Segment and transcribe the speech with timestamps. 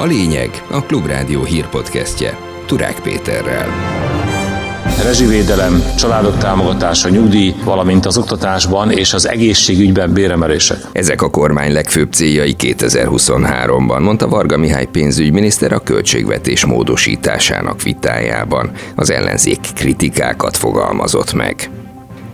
[0.00, 3.68] A lényeg a Klubrádió hírpodcastje Turák Péterrel.
[5.02, 10.78] Rezsivédelem, családok támogatása, nyugdíj, valamint az oktatásban és az egészségügyben béremelések.
[10.92, 18.70] Ezek a kormány legfőbb céljai 2023-ban, mondta Varga Mihály pénzügyminiszter a költségvetés módosításának vitájában.
[18.96, 21.70] Az ellenzék kritikákat fogalmazott meg.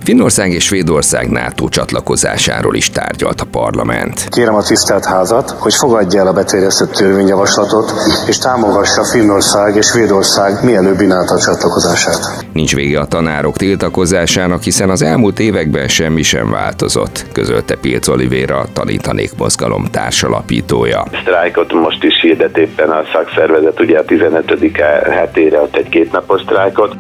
[0.06, 4.28] Finnország és Svédország NATO csatlakozásáról is tárgyalt a parlament.
[4.28, 7.92] Kérem a tisztelt házat, hogy fogadja el a beterjesztett törvényjavaslatot,
[8.28, 12.46] és támogassa Finnország és Svédország mielőbbi NATO csatlakozását.
[12.52, 18.58] Nincs vége a tanárok tiltakozásának, hiszen az elmúlt években semmi sem változott, közölte Pilc Olivéra,
[18.58, 21.04] a Tanítanék Mozgalom társalapítója.
[21.20, 24.44] Sztrájkot most is hirdet éppen a szakszervezet, ugye a 15
[25.10, 26.96] hetére ott egy kétnapos sztrájkot.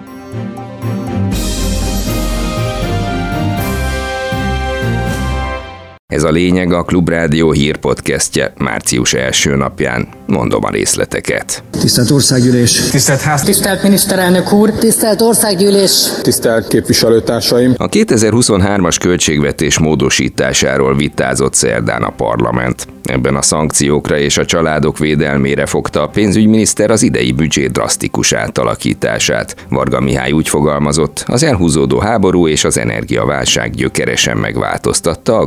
[6.14, 10.08] Ez a lényeg a Klubrádió hírpodcastje március első napján.
[10.26, 11.62] Mondom a részleteket.
[11.80, 12.88] Tisztelt Országgyűlés!
[12.90, 13.42] Tisztelt Ház!
[13.42, 14.70] Tisztelt Miniszterelnök úr!
[14.70, 16.08] Tisztelt Országgyűlés!
[16.22, 17.74] Tisztelt képviselőtársaim!
[17.76, 22.86] A 2023-as költségvetés módosításáról vitázott szerdán a parlament.
[23.02, 29.56] Ebben a szankciókra és a családok védelmére fogta a pénzügyminiszter az idei büdzsé drasztikus átalakítását.
[29.68, 35.46] Varga Mihály úgy fogalmazott, az elhúzódó háború és az energiaválság gyökeresen megváltoztatta a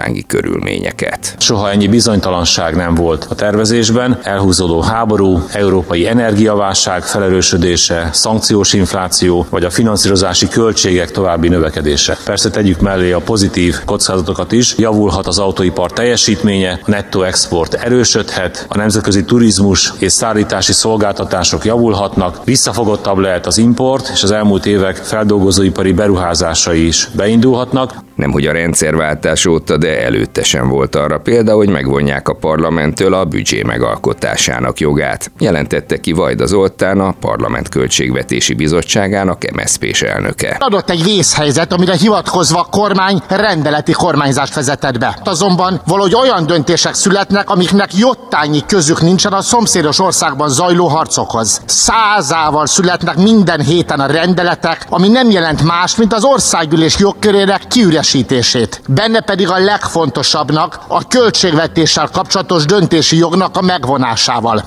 [0.00, 1.34] gazdasági körülményeket.
[1.38, 9.64] Soha ennyi bizonytalanság nem volt a tervezésben, elhúzódó háború, európai energiaválság felerősödése, szankciós infláció vagy
[9.64, 12.18] a finanszírozási költségek további növekedése.
[12.24, 18.66] Persze tegyük mellé a pozitív kockázatokat is, javulhat az autóipar teljesítménye, a nettó export erősödhet,
[18.68, 24.96] a nemzetközi turizmus és szállítási szolgáltatások javulhatnak, visszafogottabb lehet az import, és az elmúlt évek
[24.96, 28.08] feldolgozóipari beruházásai is beindulhatnak.
[28.20, 33.24] Nemhogy a rendszerváltás óta, de előtte sem volt arra példa, hogy megvonják a parlamenttől a
[33.24, 40.56] büdzsé megalkotásának jogát, jelentette ki Vajda Zoltán, a Parlament Költségvetési Bizottságának MSZP-s elnöke.
[40.58, 45.18] Adott egy vészhelyzet, amire hivatkozva a kormány rendeleti kormányzást vezetett be.
[45.24, 51.60] Azonban valahogy olyan döntések születnek, amiknek jottányi közük nincsen a szomszédos országban zajló harcokhoz.
[51.66, 57.66] Százával születnek minden héten a rendeletek, ami nem jelent más, mint az országgyűlés jogkörének
[58.10, 58.80] kiüresítését.
[58.88, 64.64] Benne pedig a legfontosabbnak a költségvetéssel kapcsolatos döntési jognak a megvonásával.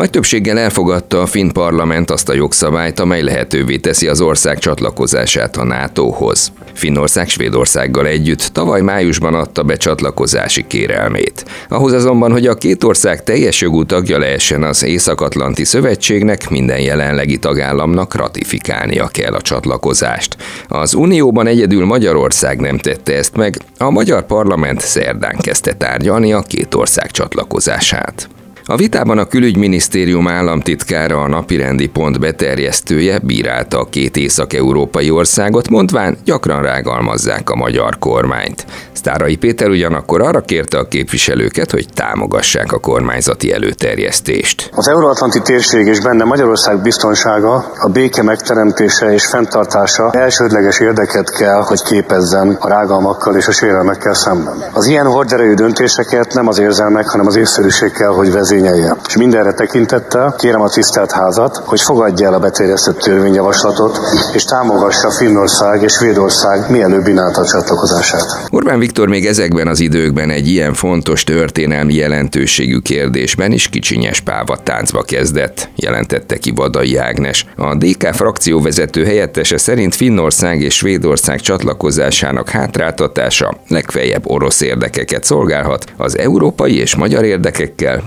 [0.00, 5.56] Nagy többséggel elfogadta a finn parlament azt a jogszabályt, amely lehetővé teszi az ország csatlakozását
[5.56, 6.52] a NATO-hoz.
[6.72, 11.44] Finnország Svédországgal együtt tavaly májusban adta be csatlakozási kérelmét.
[11.68, 17.38] Ahhoz azonban, hogy a két ország teljes jogú tagja lehessen az Észak-Atlanti Szövetségnek, minden jelenlegi
[17.38, 20.36] tagállamnak ratifikálnia kell a csatlakozást.
[20.68, 26.40] Az Unióban egyedül Magyarország nem tette ezt meg, a magyar parlament szerdán kezdte tárgyalni a
[26.40, 28.28] két ország csatlakozását.
[28.70, 36.16] A vitában a külügyminisztérium államtitkára a napirendi pont beterjesztője bírálta a két észak-európai országot, mondván
[36.24, 38.66] gyakran rágalmazzák a magyar kormányt.
[38.92, 44.70] Sztárai Péter ugyanakkor arra kérte a képviselőket, hogy támogassák a kormányzati előterjesztést.
[44.74, 51.62] Az euróatlanti térség és benne Magyarország biztonsága, a béke megteremtése és fenntartása elsődleges érdeket kell,
[51.62, 54.64] hogy képezzen a rágalmakkal és a sérelmekkel szemben.
[54.72, 58.30] Az ilyen horderejű döntéseket nem az érzelmek, hanem az észszerűség kell, hogy
[58.60, 58.96] vezényelje.
[59.08, 63.98] És mindenre tekintettel kérem a tisztelt házat, hogy fogadja el a beterjesztett törvényjavaslatot,
[64.34, 68.48] és támogassa Finnország és Svédország mielőbbi NATO csatlakozását.
[68.50, 74.62] Orbán Viktor még ezekben az időkben egy ilyen fontos történelmi jelentőségű kérdésben is kicsinyes pávat
[74.62, 77.46] táncba kezdett, jelentette ki Vadai Ágnes.
[77.56, 86.18] A DK frakcióvezető helyettese szerint Finnország és Svédország csatlakozásának hátráltatása legfeljebb orosz érdekeket szolgálhat, az
[86.18, 88.02] európai és magyar érdekekkel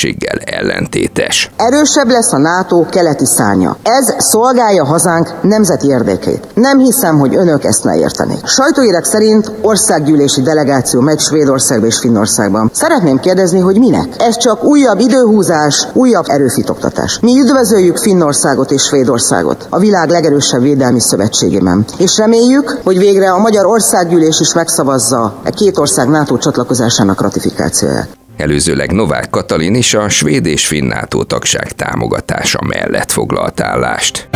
[0.00, 1.50] teljességgel ellentétes.
[1.56, 3.76] Erősebb lesz a NATO keleti szárnya.
[3.82, 6.46] Ez szolgálja hazánk nemzeti érdekét.
[6.54, 8.46] Nem hiszem, hogy önök ezt ne értenék.
[8.46, 12.70] Sajtóírek szerint országgyűlési delegáció megy Svédországba és Finnországban.
[12.72, 14.08] Szeretném kérdezni, hogy minek?
[14.18, 17.18] Ez csak újabb időhúzás, újabb erőfitoktatás.
[17.20, 21.84] Mi üdvözöljük Finnországot és Svédországot a világ legerősebb védelmi szövetségében.
[21.98, 28.08] És reméljük, hogy végre a magyar országgyűlés is megszavazza a két ország NATO csatlakozásának ratifikációját.
[28.36, 34.28] Előzőleg Novák Katalin is a svéd és finn NATO tagság támogatása mellett foglalt állást.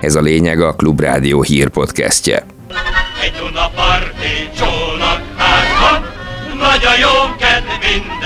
[0.00, 2.46] Ez a lényeg a Klubrádió hírpodcastje.
[3.22, 6.02] Egy Dunaparti csónak, hát
[6.58, 8.21] nagy a jó kedv.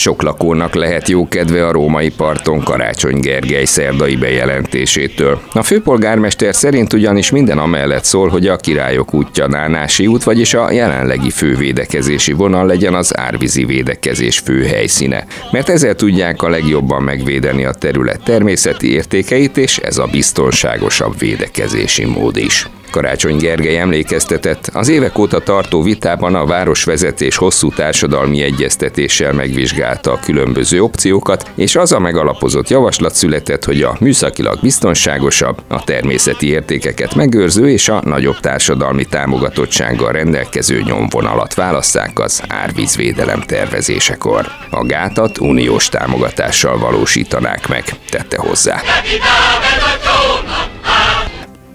[0.00, 5.40] Sok lakónak lehet jó kedve a római parton Karácsony Gergely szerdai bejelentésétől.
[5.52, 10.70] A főpolgármester szerint ugyanis minden amellett szól, hogy a királyok útja Nánási út, vagyis a
[10.70, 15.26] jelenlegi fővédekezési vonal legyen az árvízi védekezés fő helyszíne.
[15.50, 22.04] Mert ezzel tudják a legjobban megvédeni a terület természeti értékeit, és ez a biztonságosabb védekezési
[22.04, 22.68] mód is.
[22.90, 30.18] Karácsony Gergely emlékeztetett, az évek óta tartó vitában a városvezetés hosszú társadalmi egyeztetéssel megvizsgálta a
[30.24, 37.14] különböző opciókat, és az a megalapozott javaslat született, hogy a műszakilag biztonságosabb, a természeti értékeket
[37.14, 44.46] megőrző és a nagyobb társadalmi támogatottsággal rendelkező nyomvonalat válasszák az árvízvédelem tervezésekor.
[44.70, 48.80] A gátat uniós támogatással valósítanák meg, tette hozzá.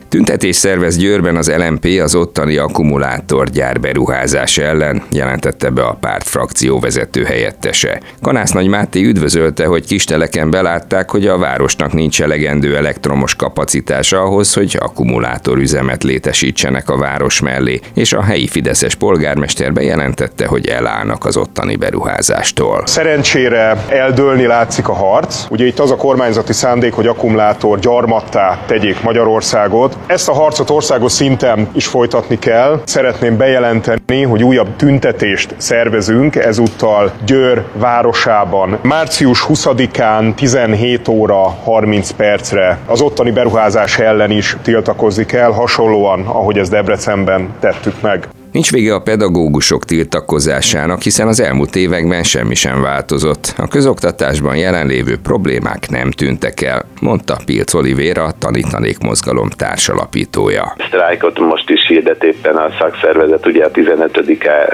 [0.10, 6.80] Tüntetés szervez Győrben az LMP az ottani akkumulátorgyár beruházása ellen, jelentette be a párt frakció
[6.80, 8.02] vezető helyettese.
[8.22, 14.54] Kanász Nagy Máté üdvözölte, hogy kisteleken belátták, hogy a városnak nincs elegendő elektromos kapacitása ahhoz,
[14.54, 21.38] hogy akkumulátorüzemet létesítsenek a város mellé, és a helyi Fideszes polgármester bejelentette, hogy elállnak az
[21.38, 22.84] ottani beruházástól.
[22.86, 25.46] Szerencsére eldőlni látszik a harc.
[25.50, 29.95] Ugye itt az a kormányzati szándék, hogy akkumulátor gyarmattá tegyék Magyarországot.
[30.08, 32.82] Ezt a harcot országos szinten is folytatni kell.
[32.86, 38.80] Szeretném bejelenteni, hogy újabb tüntetést szervezünk ezúttal Győr városában.
[38.82, 46.58] Március 20-án 17 óra 30 percre az ottani beruházás ellen is tiltakozni kell, hasonlóan, ahogy
[46.58, 48.28] ezt Debrecenben tettük meg.
[48.56, 53.54] Nincs vége a pedagógusok tiltakozásának, hiszen az elmúlt években semmi sem változott.
[53.58, 60.76] A közoktatásban jelenlévő problémák nem tűntek el, mondta Pilc Olivéra, a Tanítanék Mozgalom társalapítója.
[60.88, 64.24] Sztrájkot most is hirdet éppen a szakszervezet, ugye a 15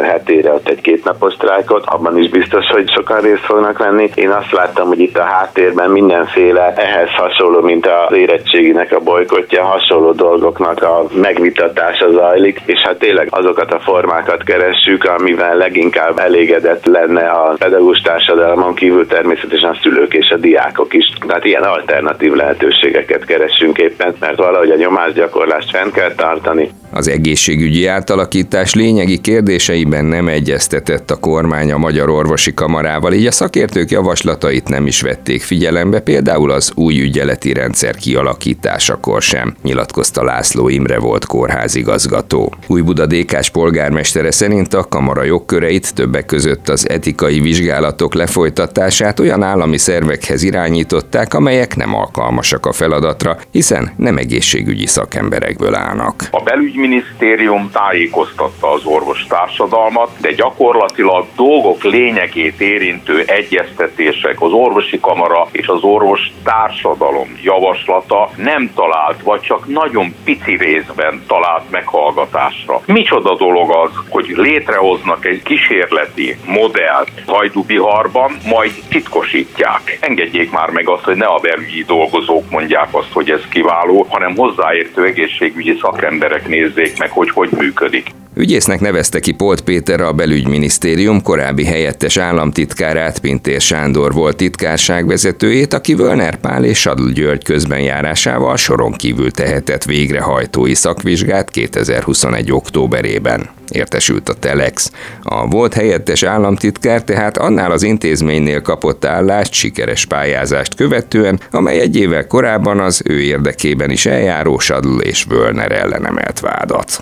[0.03, 4.09] hetére ott egy kétnapos sztrájkot, abban is biztos, hogy sokan részt fognak venni.
[4.15, 9.63] Én azt láttam, hogy itt a háttérben mindenféle ehhez hasonló, mint az érettséginek a bolykotja,
[9.63, 16.17] hasonló dolgoknak a megvitatása zajlik, és hát tényleg azokat azokat a formákat keressük, amivel leginkább
[16.19, 21.13] elégedett lenne a pedagógus társadalmon kívül természetesen a szülők és a diákok is.
[21.27, 27.85] Tehát ilyen alternatív lehetőségeket keressünk éppen, mert valahogy a nyomásgyakorlást fenn kell tartani, az egészségügyi
[27.85, 34.69] átalakítás lényegi kérdéseiben nem egyeztetett a kormány a Magyar Orvosi Kamarával, így a szakértők javaslatait
[34.69, 41.25] nem is vették figyelembe, például az új ügyeleti rendszer kialakításakor sem, nyilatkozta László Imre volt
[41.25, 42.53] kórházigazgató.
[42.67, 49.43] Új Buda DK polgármestere szerint a kamara jogköreit többek között az etikai vizsgálatok lefolytatását olyan
[49.43, 56.27] állami szervekhez irányították, amelyek nem alkalmasak a feladatra, hiszen nem egészségügyi szakemberekből állnak.
[56.31, 64.99] A belügy belügyminisztérium tájékoztatta az orvos társadalmat, de gyakorlatilag dolgok lényegét érintő egyeztetések az orvosi
[64.99, 72.81] kamara és az orvos társadalom javaslata nem talált, vagy csak nagyon pici részben talált meghallgatásra.
[72.85, 79.97] Micsoda dolog az, hogy létrehoznak egy kísérleti modellt Hajdubiharban, majd titkosítják.
[79.99, 84.35] Engedjék már meg azt, hogy ne a belügyi dolgozók mondják azt, hogy ez kiváló, hanem
[84.35, 88.20] hozzáértő egészségügyi szakemberek nézik nézzék meg, hogy hogy működik.
[88.33, 95.95] Ügyésznek nevezte ki Polt Péter a belügyminisztérium korábbi helyettes államtitkárát, Pintér Sándor volt titkárságvezetőjét, aki
[95.95, 102.51] Völner Pál és Sadl György közbenjárásával soron kívül tehetett végrehajtói szakvizsgát 2021.
[102.51, 104.91] októberében értesült a Telex.
[105.21, 111.95] A volt helyettes államtitkár tehát annál az intézménynél kapott állást sikeres pályázást követően, amely egy
[111.95, 116.97] évvel korábban az ő érdekében is eljáró Sadl és Völner ellenemelt vádat.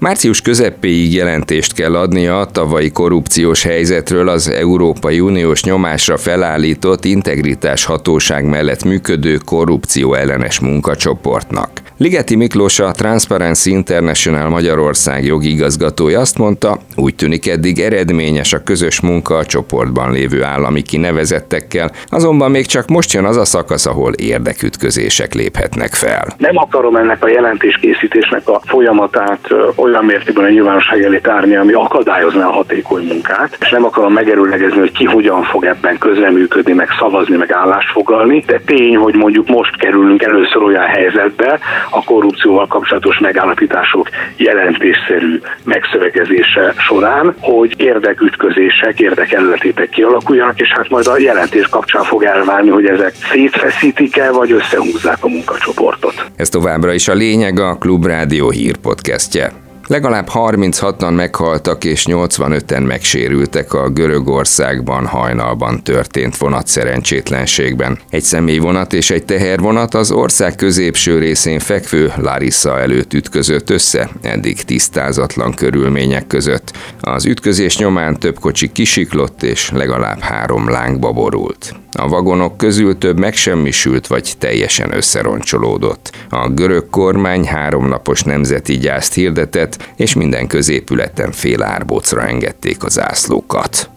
[0.00, 7.84] Március közepéig jelentést kell adnia a tavalyi korrupciós helyzetről az Európai Uniós nyomásra felállított integritás
[7.84, 11.70] hatóság mellett működő korrupció ellenes munkacsoportnak.
[12.02, 18.62] Ligeti Miklós a Transparency International Magyarország jogi igazgatója azt mondta, úgy tűnik eddig eredményes a
[18.62, 23.86] közös munka a csoportban lévő állami kinevezettekkel, azonban még csak most jön az a szakasz,
[23.86, 26.26] ahol érdekütközések léphetnek fel.
[26.38, 32.46] Nem akarom ennek a jelentéskészítésnek a folyamatát olyan mértékben a nyilvánosság elé tárni, ami akadályozná
[32.46, 37.36] a hatékony munkát, és nem akarom megerőlegezni, hogy ki hogyan fog ebben közreműködni, meg szavazni,
[37.36, 41.58] meg állást foglalni, de tény, hogy mondjuk most kerülünk először olyan helyzetbe
[41.90, 51.18] a korrupcióval kapcsolatos megállapítások jelentésszerű megszövegezése során, hogy érdekütközések, érdekelletétek kialakuljanak, és hát majd a
[51.18, 56.24] jelentés kapcsán fog elválni, hogy ezek szétfeszítik-e, vagy összehúzzák a munkacsoportot.
[56.36, 59.59] Ez továbbra is a lényeg a Klubrádió hírpodcastje.
[59.90, 67.98] Legalább 36-an meghaltak és 85-en megsérültek a Görögországban hajnalban történt vonat szerencsétlenségben.
[68.10, 74.62] Egy személyvonat és egy tehervonat az ország középső részén fekvő Larissa előtt ütközött össze, eddig
[74.62, 76.72] tisztázatlan körülmények között.
[77.00, 81.74] Az ütközés nyomán több kocsi kisiklott és legalább három lángba borult.
[81.92, 86.10] A vagonok közül több megsemmisült vagy teljesen összeroncsolódott.
[86.28, 93.90] A görög kormány háromnapos nemzeti gyászt hirdetett, és minden középületen fél árbocra engedték az zászlókat.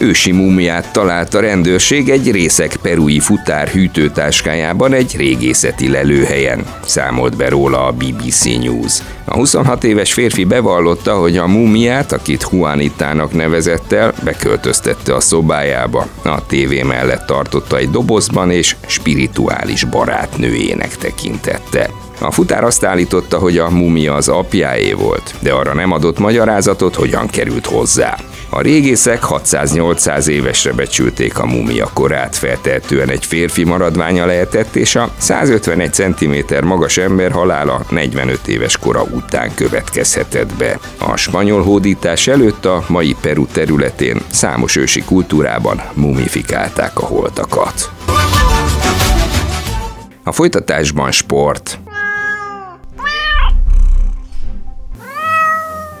[0.00, 7.48] Ősi mumiát talált a rendőrség egy részek perui futár hűtőtáskájában egy régészeti lelőhelyen, számolt be
[7.48, 8.98] róla a BBC News.
[9.24, 16.06] A 26 éves férfi bevallotta, hogy a mumiát, akit Juanitának nevezett el, beköltöztette a szobájába.
[16.24, 21.90] A tévé mellett tartotta egy dobozban és spirituális barátnőjének tekintette.
[22.20, 26.94] A futár azt állította, hogy a mumia az apjáé volt, de arra nem adott magyarázatot,
[26.94, 28.16] hogyan került hozzá.
[28.52, 35.10] A régészek 600-800 évesre becsülték a mumia korát, feltehetően egy férfi maradványa lehetett, és a
[35.18, 40.78] 151 cm magas ember halála 45 éves kora után következhetett be.
[40.98, 47.90] A spanyol hódítás előtt a mai Peru területén számos ősi kultúrában mumifikálták a holtakat.
[50.24, 51.78] A folytatásban sport.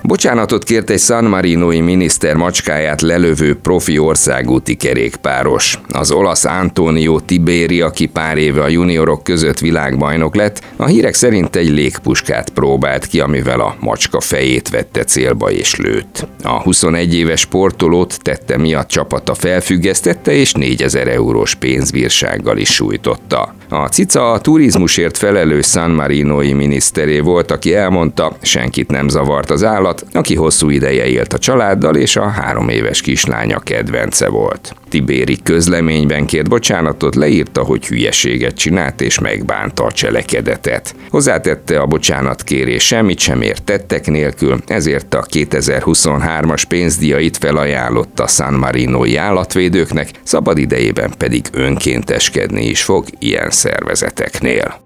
[0.02, 5.80] Bocsánatot kért egy San Marinoi miniszter macskáját lelövő profi országúti kerékpáros.
[5.88, 11.56] Az olasz Antonio Tiberi, aki pár éve a juniorok között világbajnok lett, a hírek szerint
[11.56, 16.26] egy légpuskát próbált ki, amivel a macska fejét vette célba és lőtt.
[16.42, 23.54] A 21 éves sportolót tette miatt csapata felfüggesztette és 4000 eurós pénzbírsággal is sújtotta.
[23.68, 29.64] A cica a turizmusért felelős San Marinoi miniszteré volt, aki elmondta, senkit nem zavart az
[29.64, 34.74] állat, aki hosszú ideje élt a családdal, és a három éves kislánya kedvence volt.
[34.88, 40.94] Tibéri közleményben kért bocsánatot, leírta, hogy hülyeséget csinált és megbánta a cselekedetet.
[41.10, 49.16] Hozzátette a bocsánatkérés semmit sem ért tettek nélkül, ezért a 2023-as pénzdiait felajánlotta San Marinoi
[49.16, 54.80] állatvédőknek, szabad idejében pedig önkénteskedni is fog ilyen szervezeteknél.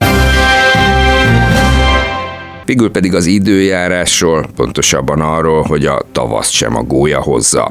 [2.64, 7.70] Végül pedig az időjárásról, pontosabban arról, hogy a tavasz sem a gólya hozza.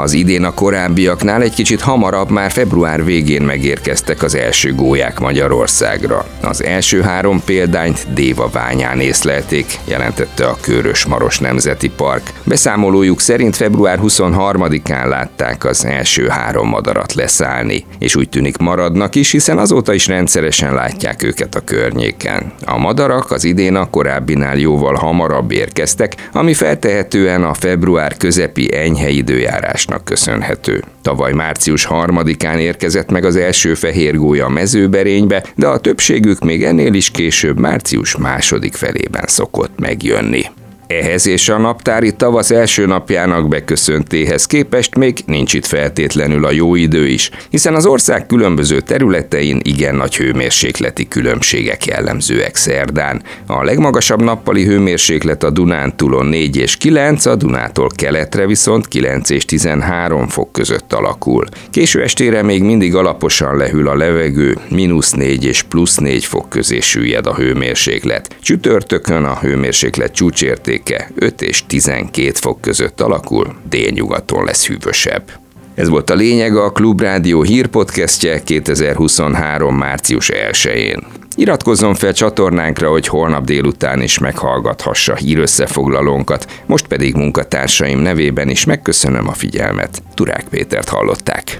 [0.00, 6.26] Az idén a korábbiaknál egy kicsit hamarabb, már február végén megérkeztek az első gólyák Magyarországra.
[6.42, 12.32] Az első három példányt Déva Ványán észlelték, jelentette a Körös Maros Nemzeti Park.
[12.44, 19.30] Beszámolójuk szerint február 23-án látták az első három madarat leszállni, és úgy tűnik maradnak is,
[19.30, 22.52] hiszen azóta is rendszeresen látják őket a környéken.
[22.64, 29.08] A madarak az idén a korábbinál jóval hamarabb érkeztek, ami feltehetően a február közepi enyhe
[29.08, 30.84] időjárás változásnak köszönhető.
[31.02, 36.64] Tavaly március 3-án érkezett meg az első fehér gólya a mezőberénybe, de a többségük még
[36.64, 40.44] ennél is később március második felében szokott megjönni.
[40.88, 46.74] Ehhez és a naptári tavasz első napjának beköszöntéhez képest még nincs itt feltétlenül a jó
[46.74, 53.22] idő is, hiszen az ország különböző területein igen nagy hőmérsékleti különbségek jellemzőek szerdán.
[53.46, 59.44] A legmagasabb nappali hőmérséklet a Dunántúlon 4 és 9, a Dunától keletre viszont 9 és
[59.44, 61.44] 13 fok között alakul.
[61.70, 66.80] Késő estére még mindig alaposan lehűl a levegő, mínusz 4 és plusz 4 fok közé
[66.80, 68.36] süllyed a hőmérséklet.
[68.42, 75.30] Csütörtökön a hőmérséklet csúcsérték mérséke 5 és 12 fok között alakul, délnyugaton lesz hűvösebb.
[75.74, 79.76] Ez volt a lényeg a Klubrádió hírpodcastje 2023.
[79.76, 81.06] március 1-én.
[81.34, 89.28] Iratkozzon fel csatornánkra, hogy holnap délután is meghallgathassa hírösszefoglalónkat, most pedig munkatársaim nevében is megköszönöm
[89.28, 90.02] a figyelmet.
[90.14, 91.58] Turák Pétert hallották.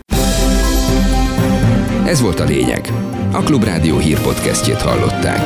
[2.06, 2.88] Ez volt a lényeg.
[3.32, 5.40] A Klubrádió hírpodcastjét hallották.